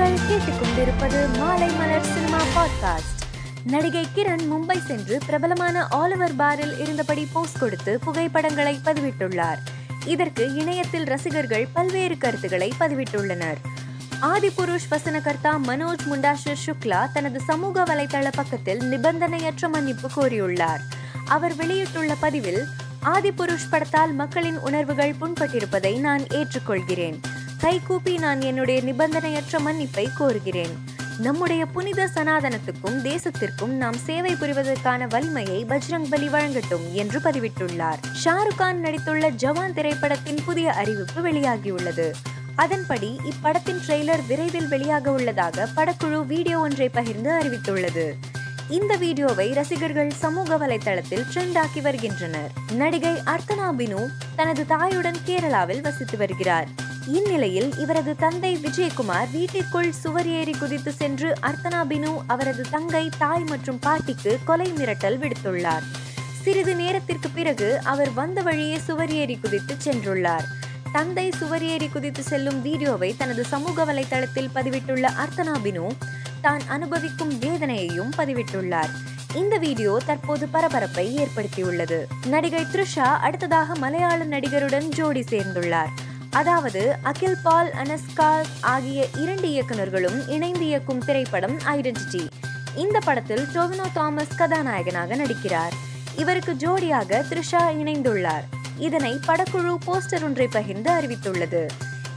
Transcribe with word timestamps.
நீங்கள் 0.00 0.26
கேட்டுக்கொண்டிருப்பது 0.26 1.38
மாலை 1.38 1.68
மலர் 1.68 2.04
சினிமா 2.04 2.38
பாட்காஸ்ட் 2.38 3.20
நடிகை 3.64 4.06
கிரண் 4.14 4.44
மும்பை 4.52 4.84
சென்று 4.86 5.18
பிரபலமான 5.26 5.86
ஆலிவர் 5.90 6.32
பாரில் 6.38 6.78
இருந்தபடி 6.78 7.28
போஸ்ட் 7.32 7.58
கொடுத்து 7.58 7.98
புகைப்படங்களை 7.98 8.80
பதிவிட்டுள்ளார். 8.84 9.58
இதற்கு 10.04 10.54
இணையத்தில் 10.54 11.04
ரசிகர்கள் 11.04 11.68
பல்வேறு 11.72 12.18
கருத்துக்களை 12.18 12.72
பதிவிட்டுள்ளனர். 12.80 13.56
ஆதிபுருஷ் 14.22 14.88
வசனகர்த்தா 14.90 15.56
மனோஜ் 15.66 16.06
முண்டாஷர் 16.10 16.56
சுக்லா 16.66 17.12
தனது 17.12 17.40
சமூக 17.40 17.82
வலைதள 17.82 18.32
பக்கத்தில் 18.32 18.78
நிபந்தனையற்ற 18.78 19.70
மன்னிப்பு 19.72 20.10
கோரியுள்ளார். 20.16 20.80
அவர் 21.26 21.54
வெளியிட்டுள்ள 21.54 22.14
பதிவில் 22.14 22.66
ஆதிபுருஷ் 23.04 23.68
படத்தால் 23.70 24.12
மக்களின் 24.12 24.58
உணர்வுகள் 24.58 25.14
புண்பட்டிருப்பதை 25.20 26.00
நான் 26.00 26.22
ஏற்றுக்கொள்கிறேன். 26.22 27.20
கைகூப்பி 27.60 28.18
நான் 28.18 28.40
என்னுடைய 28.40 28.82
நிபந்தனையற்ற 28.82 29.58
மன்னிப்பை 29.58 30.08
கோருகிறேன். 30.18 30.74
நம்முடைய 31.18 31.66
புனித 31.66 32.10
சனாதனத்துக்கும் 32.14 33.00
தேசத்திற்கும் 33.02 33.66
நாம் 33.66 33.96
சேவை 33.96 34.34
புரிவதற்கான 34.34 35.08
வலிமையை 35.08 35.64
பஜ்ரங் 35.64 36.08
பலி 36.10 36.28
வழங்கட்டும் 36.28 36.92
என்று 36.92 37.20
பதிவிட்டுள்ளார். 37.20 38.00
ஷாருக் 38.24 38.56
கான் 38.56 38.82
நடித்துள்ள 38.84 39.30
ஜவான் 39.30 39.72
திரைப்படத்தின் 39.72 40.38
புதிய 40.46 40.72
அறிவிப்பு 40.72 41.30
வெளியாகியுள்ளது. 41.30 42.10
அதன்படி 42.54 43.20
இப்படத்தின் 43.24 43.80
ட்ரெய்லர் 43.86 44.26
விரைவில் 44.26 44.68
வெளியாக 44.68 45.06
உள்ளதாக 45.06 45.68
படக்குழு 45.76 46.26
வீடியோ 46.26 46.58
ஒன்றை 46.58 46.88
பகிர்ந்து 46.88 47.30
அறிவித்துள்ளது. 47.30 48.12
இந்த 48.68 48.96
வீடியோவை 48.96 49.52
ரசிகர்கள் 49.52 50.10
சமூக 50.10 50.58
வலைதளத்தில் 50.58 51.24
ட்ரெண்ட் 51.34 51.58
ஆக்கி 51.58 51.80
வருகின்றனர். 51.80 52.50
நடிகை 52.72 53.12
அர்த்தனா 53.12 53.72
பினு 53.78 54.06
தனது 54.36 54.64
தாயுடன் 54.68 55.20
கேரளாவில் 55.26 55.80
வசித்து 55.80 56.16
வருகிறார். 56.18 56.79
இந்நிலையில் 57.06 57.78
இவரது 57.78 58.16
தந்தை 58.16 58.56
விஜயகுமார் 58.56 59.30
வீட்டிற்குள் 59.32 59.92
சுவர் 59.92 60.28
ஏறி 60.28 60.52
குதித்து 60.52 60.92
சென்று 60.92 61.34
அர்த்தனா 61.42 61.80
பினு 61.88 62.16
அவரது 62.26 62.64
தங்கை 62.70 63.08
தாய் 63.18 63.44
மற்றும் 63.44 63.78
பாட்டிக்கு 63.78 64.38
கொலை 64.44 64.72
மிரட்டல் 64.72 65.18
விடுத்துள்ளார். 65.18 65.82
சிறிது 66.42 66.74
நேரத்திற்கு 66.74 67.28
பிறகு 67.28 67.80
அவர் 67.82 68.12
வந்த 68.12 68.42
வழியே 68.42 68.78
சுவர் 68.78 69.12
ஏறி 69.12 69.36
குதித்து 69.36 69.76
சென்றுள்ளார். 69.84 70.42
தந்தை 70.92 71.30
சுவர் 71.30 71.64
ஏறி 71.64 71.88
குதித்து 71.88 72.22
செல்லும் 72.22 72.62
வீடியோவை 72.62 73.14
தனது 73.16 73.44
சமூக 73.44 73.84
வலைதளத்தில் 73.84 74.50
பதிவிட்டுள்ள 74.54 75.08
அர்த்தனா 75.24 75.54
பினு 75.62 75.86
தான் 76.40 76.60
அனுபவிக்கும் 76.68 77.38
வேதனையையும் 77.38 78.10
பதிவிட்டுள்ளார். 78.16 78.88
இந்த 79.34 79.58
வீடியோ 79.58 79.98
தற்போது 80.06 80.48
பரபரப்பை 80.48 81.18
ஏற்படுத்தியுள்ளது. 81.18 82.04
நடிகை 82.26 82.64
த்ரிஷா 82.72 83.08
அடுத்ததாக 83.18 83.74
மலையாள 83.74 84.24
நடிகருடன் 84.24 84.88
ஜோடி 84.88 85.20
சேர்ந்துள்ளார். 85.20 85.88
அதாவது 86.30 86.96
அகில் 87.02 87.36
பால் 87.42 87.70
அனஸ்கால் 87.70 88.46
ஆகிய 88.60 89.06
இரண்டு 89.18 89.48
இயக்குநர்களும் 89.48 90.28
இணைந்து 90.28 90.66
இயக்கும் 90.66 90.98
திரைப்படம் 90.98 91.58
ஐடென்டிட்டி 91.58 92.28
இந்த 92.74 92.98
படத்தில் 92.98 93.44
டொவினோ 93.54 93.86
தாமஸ் 93.92 94.36
கதாநாயகனாக 94.36 95.16
நடிக்கிறார். 95.16 95.72
இவருக்கு 96.16 96.52
ஜோடியாக 96.52 97.24
த்ரிஷா 97.30 97.62
இணைந்துள்ளார். 97.82 98.42
இதனை 98.78 99.20
படக்குழு 99.26 99.76
போஸ்டர் 99.86 100.22
ஒன்றை 100.22 100.46
பகிர்ந்து 100.46 100.90
அறிவித்துள்ளது. 100.90 101.66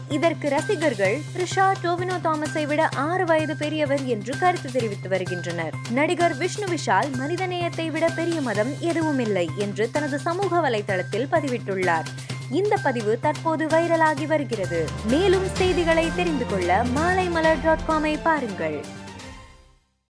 இதற்கு 0.09 0.49
ரசிகர்கள் 0.49 1.17
த்ரிஷா 1.35 1.71
டோவினோ 1.83 2.17
தாமஸை 2.23 2.67
விட 2.67 2.89
ஆறு 2.95 3.25
வயது 3.25 3.55
பெரியவர் 3.55 4.05
என்று 4.05 4.37
கருத்து 4.37 4.71
தெரிவித்து 4.71 5.09
வருகின்றனர். 5.09 5.73
நடிகர் 5.89 6.37
விஷ்ணு 6.37 6.65
விஷால் 6.65 7.09
மனிதநேயத்தை 7.19 7.91
விட 7.91 8.07
பெரிய 8.07 8.41
மதம் 8.41 8.79
எதுவும் 8.79 9.19
இல்லை 9.19 9.49
என்று 9.57 9.91
தனது 9.91 10.19
சமூக 10.19 10.69
வலைதளத்தில் 10.69 11.27
பதிவிட்டுள்ளார். 11.31 12.05
இந்த 12.51 12.77
பதிவு 12.83 13.19
தற்போது 13.19 13.67
வைரலாகி 13.67 14.27
வருகிறது. 14.27 14.89
மேலும் 15.05 15.47
செய்திகளை 15.53 16.11
தெரிந்து 16.15 16.45
கொள்ள 16.45 16.83
மாலை 16.83 17.29
மலர் 17.29 17.61
டாட் 17.63 17.85
காமை 17.87 18.19
பாருங்கள். 18.23 18.85